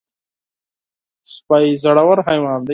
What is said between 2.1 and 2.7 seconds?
حیوان دی.